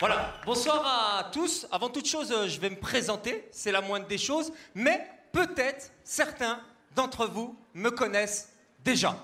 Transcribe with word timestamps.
Voilà, 0.00 0.32
bonsoir 0.46 1.18
à 1.18 1.24
tous. 1.24 1.66
Avant 1.72 1.88
toute 1.88 2.06
chose, 2.06 2.30
euh, 2.30 2.46
je 2.46 2.60
vais 2.60 2.70
me 2.70 2.78
présenter, 2.78 3.48
c'est 3.50 3.72
la 3.72 3.80
moindre 3.80 4.06
des 4.06 4.16
choses, 4.16 4.52
mais 4.72 5.04
peut-être 5.32 5.90
certains 6.04 6.60
d'entre 6.94 7.26
vous 7.26 7.58
me 7.74 7.90
connaissent 7.90 8.52
déjà. 8.84 9.16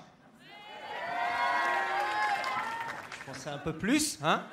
Je 3.09 3.31
pensais 3.31 3.49
un 3.49 3.57
peu 3.57 3.71
plus, 3.71 4.19
hein 4.21 4.43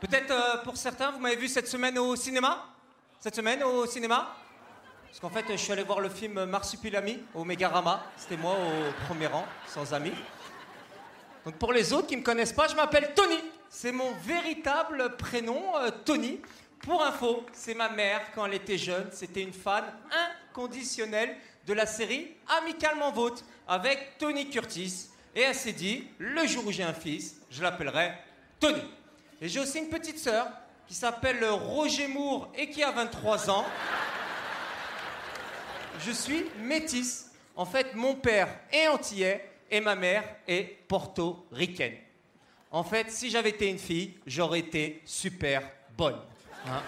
Peut-être 0.00 0.30
euh, 0.30 0.64
pour 0.64 0.78
certains, 0.78 1.10
vous 1.10 1.18
m'avez 1.18 1.36
vu 1.36 1.48
cette 1.48 1.68
semaine 1.68 1.98
au 1.98 2.16
cinéma? 2.16 2.64
Cette 3.20 3.36
semaine 3.36 3.62
au 3.62 3.84
cinéma? 3.84 4.34
Parce 5.06 5.20
qu'en 5.20 5.28
fait, 5.28 5.44
je 5.50 5.56
suis 5.56 5.72
allé 5.72 5.82
voir 5.82 6.00
le 6.00 6.08
film 6.08 6.46
Marsupilami 6.46 7.18
au 7.34 7.44
Megarama. 7.44 8.02
C'était 8.16 8.38
moi 8.38 8.54
au 8.54 9.04
premier 9.04 9.26
rang, 9.26 9.44
sans 9.68 9.92
amis. 9.92 10.14
Donc 11.44 11.56
pour 11.56 11.74
les 11.74 11.92
autres 11.92 12.06
qui 12.06 12.14
ne 12.14 12.20
me 12.20 12.24
connaissent 12.24 12.54
pas, 12.54 12.68
je 12.68 12.74
m'appelle 12.74 13.12
Tony. 13.14 13.38
C'est 13.74 13.90
mon 13.90 14.12
véritable 14.26 15.16
prénom, 15.16 15.78
euh, 15.78 15.90
Tony. 16.04 16.38
Pour 16.80 17.02
info, 17.02 17.46
c'est 17.54 17.72
ma 17.72 17.88
mère 17.88 18.20
quand 18.34 18.44
elle 18.44 18.52
était 18.52 18.76
jeune. 18.76 19.08
C'était 19.12 19.40
une 19.40 19.54
fan 19.54 19.82
inconditionnelle 20.50 21.34
de 21.66 21.72
la 21.72 21.86
série 21.86 22.36
Amicalement 22.60 23.10
Vôtre 23.12 23.42
avec 23.66 24.18
Tony 24.18 24.50
Curtis. 24.50 25.08
Et 25.34 25.40
elle 25.40 25.54
s'est 25.54 25.72
dit, 25.72 26.06
le 26.18 26.46
jour 26.46 26.66
où 26.66 26.70
j'ai 26.70 26.82
un 26.82 26.92
fils, 26.92 27.40
je 27.50 27.62
l'appellerai 27.62 28.12
Tony. 28.60 28.82
Et 29.40 29.48
j'ai 29.48 29.60
aussi 29.60 29.78
une 29.78 29.88
petite 29.88 30.18
sœur 30.18 30.48
qui 30.86 30.94
s'appelle 30.94 31.42
Roger 31.42 32.08
Moore 32.08 32.52
et 32.54 32.68
qui 32.68 32.82
a 32.82 32.90
23 32.90 33.48
ans. 33.48 33.64
Je 35.98 36.12
suis 36.12 36.44
métisse. 36.60 37.30
En 37.56 37.64
fait, 37.64 37.94
mon 37.94 38.16
père 38.16 38.48
est 38.70 38.86
antillais 38.88 39.48
et 39.70 39.80
ma 39.80 39.94
mère 39.94 40.24
est 40.46 40.76
portoricaine. 40.86 41.96
En 42.72 42.82
fait, 42.82 43.10
si 43.10 43.28
j'avais 43.28 43.50
été 43.50 43.68
une 43.68 43.78
fille, 43.78 44.14
j'aurais 44.26 44.60
été 44.60 45.02
super 45.04 45.62
bonne. 45.94 46.18
Hein. 46.66 46.80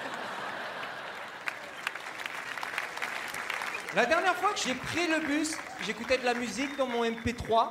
La 3.94 4.06
dernière 4.06 4.34
fois 4.34 4.54
que 4.54 4.60
j'ai 4.60 4.74
pris 4.74 5.06
le 5.06 5.20
bus, 5.20 5.52
j'écoutais 5.84 6.16
de 6.16 6.24
la 6.24 6.32
musique 6.32 6.74
dans 6.78 6.86
mon 6.86 7.04
MP3. 7.04 7.68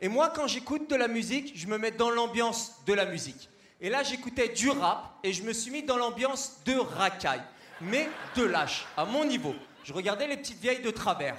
Et 0.00 0.06
moi, 0.08 0.32
quand 0.34 0.46
j'écoute 0.46 0.88
de 0.88 0.94
la 0.94 1.08
musique, 1.08 1.54
je 1.56 1.66
me 1.66 1.76
mets 1.76 1.90
dans 1.90 2.10
l'ambiance 2.10 2.76
de 2.86 2.94
la 2.94 3.04
musique. 3.04 3.50
Et 3.80 3.90
là, 3.90 4.04
j'écoutais 4.04 4.48
du 4.48 4.70
rap 4.70 5.18
et 5.24 5.32
je 5.32 5.42
me 5.42 5.52
suis 5.52 5.72
mis 5.72 5.82
dans 5.82 5.96
l'ambiance 5.96 6.60
de 6.64 6.78
racaille. 6.78 7.42
Mais 7.80 8.08
de 8.36 8.44
lâche, 8.44 8.86
à 8.96 9.04
mon 9.04 9.24
niveau. 9.24 9.56
Je 9.82 9.92
regardais 9.92 10.28
les 10.28 10.36
petites 10.36 10.60
vieilles 10.60 10.82
de 10.82 10.90
travers. 10.90 11.36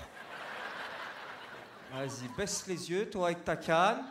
Vas-y, 1.94 2.28
baisse 2.38 2.67
les 2.67 2.92
yeux, 2.92 3.09
toi 3.09 3.28
avec 3.28 3.45
ta 3.45 3.55
canne. 3.55 4.03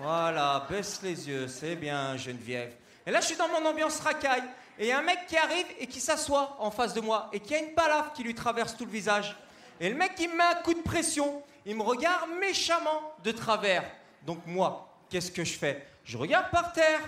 Voilà, 0.00 0.64
baisse 0.70 1.00
les 1.02 1.28
yeux, 1.28 1.48
c'est 1.48 1.74
bien, 1.74 2.16
Geneviève. 2.16 2.72
Et 3.04 3.10
là, 3.10 3.20
je 3.20 3.26
suis 3.26 3.36
dans 3.36 3.48
mon 3.48 3.64
ambiance 3.66 3.98
racaille. 3.98 4.44
Et 4.78 4.86
y 4.88 4.92
a 4.92 4.98
un 4.98 5.02
mec 5.02 5.26
qui 5.26 5.36
arrive 5.36 5.66
et 5.80 5.88
qui 5.88 6.00
s'assoit 6.00 6.56
en 6.60 6.70
face 6.70 6.94
de 6.94 7.00
moi 7.00 7.28
et 7.32 7.40
qui 7.40 7.52
a 7.52 7.58
une 7.58 7.74
balafre 7.74 8.12
qui 8.12 8.22
lui 8.22 8.34
traverse 8.34 8.76
tout 8.76 8.84
le 8.84 8.92
visage. 8.92 9.36
Et 9.80 9.88
le 9.88 9.96
mec, 9.96 10.12
il 10.20 10.28
me 10.28 10.36
met 10.36 10.44
un 10.44 10.54
coup 10.62 10.72
de 10.72 10.82
pression. 10.82 11.42
Il 11.66 11.74
me 11.74 11.82
regarde 11.82 12.30
méchamment 12.38 13.12
de 13.24 13.32
travers. 13.32 13.82
Donc 14.22 14.38
moi, 14.46 14.88
qu'est-ce 15.10 15.32
que 15.32 15.42
je 15.42 15.58
fais? 15.58 15.84
Je 16.04 16.16
regarde 16.16 16.48
par 16.50 16.72
terre. 16.72 17.00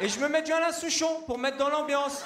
Et 0.00 0.08
je 0.08 0.20
me 0.20 0.28
mets 0.28 0.42
du 0.42 0.52
Alain 0.52 0.72
Souchon 0.72 1.22
pour 1.26 1.38
mettre 1.38 1.56
dans 1.56 1.70
l'ambiance. 1.70 2.22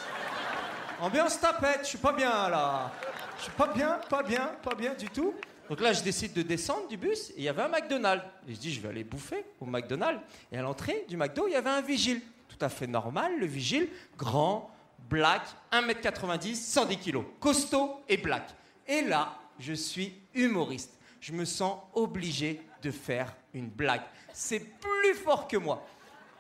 Ambiance 1.01 1.39
tapette, 1.39 1.81
je 1.83 1.89
suis 1.89 1.99
pas 1.99 2.13
bien 2.13 2.49
là. 2.49 2.91
Je 3.39 3.45
suis 3.45 3.53
pas 3.53 3.69
bien, 3.69 4.01
pas 4.09 4.23
bien, 4.25 4.51
pas 4.63 4.75
bien 4.75 4.95
du 4.95 5.09
tout. 5.09 5.35
Donc 5.69 5.81
là, 5.81 5.93
je 5.93 6.03
décide 6.03 6.33
de 6.33 6.43
descendre 6.43 6.89
du 6.89 6.97
bus 6.97 7.33
il 7.37 7.43
y 7.43 7.49
avait 7.49 7.63
un 7.63 7.69
McDonald's. 7.69 8.25
Et 8.49 8.55
je 8.55 8.59
dis, 8.59 8.73
je 8.73 8.81
vais 8.81 8.89
aller 8.89 9.05
bouffer 9.05 9.45
au 9.61 9.67
McDonald's. 9.67 10.21
Et 10.53 10.59
à 10.59 10.63
l'entrée 10.63 11.05
du 11.09 11.17
McDo, 11.17 11.49
il 11.49 11.53
y 11.53 11.57
avait 11.57 11.71
un 11.71 11.81
vigile. 11.81 12.21
Tout 12.49 12.65
à 12.65 12.69
fait 12.69 12.87
normal, 12.87 13.39
le 13.39 13.47
vigile, 13.47 13.89
grand, 14.17 14.71
black, 15.11 15.43
1m90, 15.73 16.55
110 16.55 16.99
kg. 16.99 17.19
Costaud 17.41 18.01
et 18.09 18.17
black. 18.17 18.55
Et 18.87 19.03
là, 19.03 19.37
je 19.59 19.73
suis 19.73 20.15
humoriste. 20.35 20.99
Je 21.21 21.33
me 21.33 21.45
sens 21.45 21.81
obligé 21.95 22.63
de 22.83 22.91
faire 22.91 23.35
une 23.53 23.69
blague. 23.69 24.03
C'est 24.33 24.61
plus 24.61 25.15
fort 25.15 25.49
que 25.49 25.57
moi. 25.57 25.85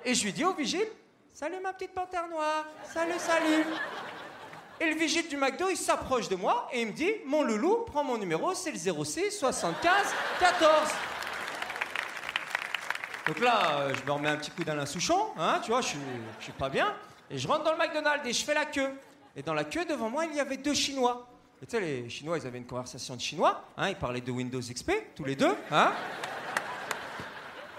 Et 0.04 0.14
je 0.14 0.24
lui 0.24 0.32
dis 0.32 0.44
au 0.44 0.54
vigile, 0.54 0.86
salut 1.32 1.56
ma 1.62 1.72
petite 1.72 1.92
panthère 1.92 2.28
noire, 2.28 2.66
salut, 2.84 3.18
salut. 3.18 3.64
Et 4.78 4.86
le 4.86 4.94
vigile 4.94 5.26
du 5.28 5.36
McDo, 5.36 5.70
il 5.70 5.76
s'approche 5.76 6.28
de 6.28 6.36
moi 6.36 6.68
et 6.72 6.82
il 6.82 6.88
me 6.88 6.92
dit 6.92 7.10
Mon 7.24 7.42
loulou, 7.42 7.84
prends 7.86 8.04
mon 8.04 8.18
numéro, 8.18 8.52
c'est 8.54 8.70
le 8.70 9.04
06 9.04 9.30
75 9.30 9.92
14. 10.38 10.70
Donc 13.26 13.40
là, 13.40 13.80
euh, 13.80 13.94
je 13.94 14.04
me 14.04 14.12
remets 14.12 14.28
un 14.28 14.36
petit 14.36 14.50
coup 14.50 14.64
d'Alain 14.64 14.86
Souchon, 14.86 15.28
hein, 15.38 15.60
tu 15.64 15.70
vois, 15.70 15.80
je 15.80 15.88
suis, 15.88 15.98
je 16.38 16.44
suis 16.44 16.52
pas 16.52 16.68
bien. 16.68 16.94
Et 17.30 17.38
je 17.38 17.48
rentre 17.48 17.64
dans 17.64 17.72
le 17.72 17.78
McDonald's 17.78 18.26
et 18.26 18.32
je 18.32 18.44
fais 18.44 18.54
la 18.54 18.66
queue. 18.66 18.90
Et 19.34 19.42
dans 19.42 19.54
la 19.54 19.64
queue, 19.64 19.84
devant 19.84 20.10
moi, 20.10 20.26
il 20.26 20.34
y 20.36 20.40
avait 20.40 20.58
deux 20.58 20.74
Chinois. 20.74 21.26
Et 21.62 21.66
tu 21.66 21.72
sais, 21.72 21.80
les 21.80 22.08
Chinois, 22.08 22.38
ils 22.38 22.46
avaient 22.46 22.58
une 22.58 22.66
conversation 22.66 23.16
de 23.16 23.20
chinois. 23.20 23.64
Hein, 23.78 23.88
ils 23.88 23.96
parlaient 23.96 24.20
de 24.20 24.30
Windows 24.30 24.60
XP, 24.60 24.92
tous 25.14 25.24
les 25.24 25.36
deux. 25.36 25.54
Hein. 25.70 25.92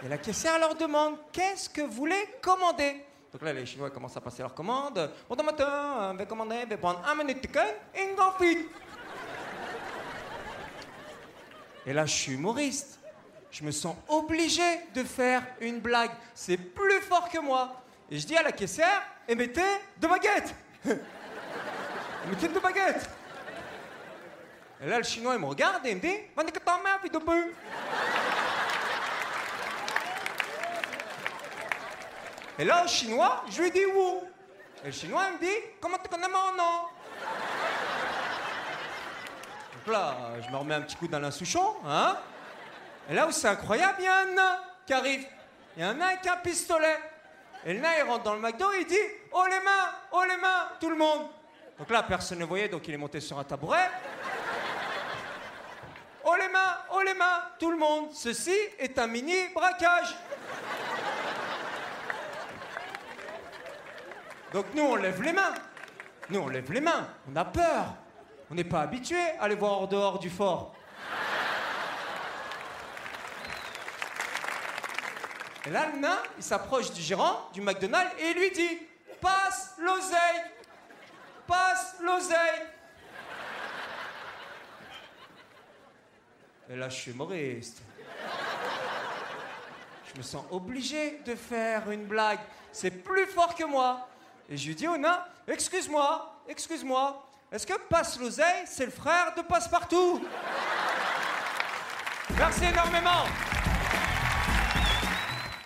Et 0.04 0.08
la 0.08 0.18
caissière 0.18 0.60
leur 0.60 0.76
demande 0.76 1.16
Qu'est-ce 1.32 1.70
que 1.70 1.82
vous 1.82 1.92
voulez 1.92 2.28
commander? 2.42 3.07
Donc 3.32 3.42
là, 3.42 3.52
les 3.54 3.66
Chinois 3.66 3.90
commencent 3.90 4.16
à 4.16 4.22
passer 4.22 4.42
leurs 4.42 4.54
commandes. 4.54 5.12
Bon 5.30 5.44
matin, 5.44 6.12
on 6.12 6.14
va 6.16 6.26
commander, 6.26 6.64
on 6.66 6.70
va 6.70 6.78
prendre 6.78 7.02
un 7.06 7.16
minute 7.16 7.44
de 7.44 7.60
et 7.96 8.10
une 8.10 8.16
grande 8.16 8.34
Et 11.86 11.94
là, 11.94 12.06
je 12.06 12.14
suis 12.14 12.34
humoriste. 12.34 13.00
Je 13.52 13.64
me 13.64 13.72
sens 13.72 13.96
obligé 14.08 14.62
de 14.94 15.04
faire 15.04 15.44
une 15.62 15.80
blague. 15.80 16.12
C'est 16.34 16.58
plus 16.58 17.02
fort 17.02 17.30
que 17.30 17.40
moi. 17.40 17.82
Et 18.10 18.18
je 18.18 18.26
dis 18.26 18.38
à 18.38 18.44
la 18.44 18.52
caissière, 18.52 19.02
émettez 19.28 19.62
deux 19.98 20.08
baguettes. 20.08 20.56
émettez 22.26 22.48
deux 22.48 22.60
baguettes. 22.60 23.10
Et 24.82 24.88
là, 24.88 24.98
le 24.98 25.04
chinois, 25.04 25.34
il 25.34 25.42
me 25.42 25.48
regarde 25.48 25.86
et 25.86 25.92
il 25.92 25.96
me 25.96 26.02
dit, 26.02 26.16
Et 32.60 32.66
là, 32.66 32.84
au 32.84 32.88
chinois, 32.88 33.44
je 33.50 33.62
lui 33.62 33.72
dis 33.72 33.86
où? 33.86 34.24
Et 34.84 34.88
le 34.88 34.92
chinois, 34.92 35.30
me 35.32 35.40
dit 35.40 35.56
Comment 35.80 35.98
tu 35.98 36.10
connais 36.10 36.28
mon 36.28 36.58
nom? 36.58 36.82
Donc 39.74 39.94
là, 39.94 40.16
je 40.44 40.52
me 40.52 40.58
remets 40.58 40.76
un 40.76 40.82
petit 40.82 40.96
coup 40.96 41.08
d'Alain 41.08 41.32
Souchon, 41.32 41.76
hein 41.86 42.18
Et 43.10 43.14
là 43.14 43.28
où 43.28 43.32
c'est 43.32 43.48
incroyable, 43.48 43.96
il 44.00 44.06
y 44.06 44.08
a 44.08 44.18
un 44.18 44.26
nain 44.34 44.60
qui 44.86 44.94
arrive. 44.94 45.26
Il 45.76 45.82
y 45.82 45.86
a 45.86 45.90
un 45.90 45.94
nain 45.94 46.08
avec 46.08 46.26
un 46.26 46.38
pistolet. 46.38 47.00
Et 47.66 47.74
le 47.74 47.80
nain, 47.80 47.92
il 48.00 48.04
rentre 48.04 48.24
dans 48.24 48.34
le 48.34 48.40
McDo 48.40 48.72
et 48.74 48.82
il 48.82 48.88
dit 48.88 48.96
Oh 49.32 49.46
les 49.46 49.60
mains 49.60 49.92
Oh 50.12 50.24
les 50.24 50.38
mains 50.38 50.70
Tout 50.80 50.90
le 50.90 50.96
monde 50.96 51.28
Donc 51.78 51.90
là, 51.92 52.04
personne 52.04 52.40
ne 52.40 52.46
voyait, 52.46 52.70
donc 52.70 52.88
il 52.88 52.94
est 52.94 52.98
monté 52.98 53.20
sur 53.20 53.38
un 53.38 53.44
tabouret. 53.44 53.90
Oh 56.24 56.36
les 56.36 56.50
mains 56.50 56.78
Oh 56.92 57.02
les 57.02 57.14
mains 57.14 57.44
Tout 57.60 57.72
le 57.72 57.78
monde 57.78 58.10
Ceci 58.14 58.56
est 58.80 58.98
un 58.98 59.08
mini 59.08 59.36
braquage 59.54 60.16
Donc 64.54 64.66
nous, 64.74 64.84
on 64.84 64.96
lève 64.96 65.22
les 65.22 65.34
mains. 65.34 65.54
Nous, 66.30 66.40
on 66.40 66.48
lève 66.48 66.72
les 66.72 66.82
mains. 66.82 67.08
On 67.32 67.36
a 67.36 67.46
peur. 67.46 67.96
On 68.50 68.56
n'est 68.56 68.64
pas 68.64 68.82
habitué 68.82 69.20
à 69.40 69.44
aller 69.44 69.56
voir 69.56 69.74
hors 69.74 69.88
dehors 69.88 70.20
du 70.20 70.30
fort. 70.30 70.74
Et 75.66 75.70
là, 75.70 75.90
le 75.94 76.00
nain, 76.00 76.18
il 76.38 76.44
s'approche 76.44 76.94
du 76.94 77.02
gérant 77.02 77.50
du 77.54 77.60
McDonald's 77.60 78.14
et 78.20 78.30
il 78.30 78.38
lui 78.38 78.52
dit 78.52 78.80
Passe 79.20 79.74
l'oseille 79.80 80.44
Passe 81.46 81.98
l'oseille 82.02 82.68
Et 86.70 86.76
là, 86.76 86.88
je 86.90 86.96
suis 86.96 87.12
humoriste. 87.12 87.82
Je 90.06 90.18
me 90.18 90.24
sens 90.24 90.46
obligé 90.52 91.20
de 91.26 91.36
faire 91.36 91.90
une 91.92 92.06
blague. 92.06 92.40
C'est 92.72 92.92
plus 92.92 93.26
fort 93.26 93.56
que 93.56 93.64
moi. 93.66 94.08
Et 94.50 94.56
je 94.56 94.68
lui 94.68 94.76
dis 94.76 94.88
au 94.88 94.98
nain, 94.98 95.20
excuse-moi, 95.48 96.42
excuse-moi, 96.48 97.22
est-ce 97.52 97.68
que 97.68 97.78
Passe 97.90 98.20
l'oseille, 98.20 98.64
c'est 98.66 98.86
le 98.86 98.92
frère 98.92 99.34
de 99.36 99.42
Passepartout? 99.42 100.26
Merci 102.38 102.66
énormément 102.66 103.26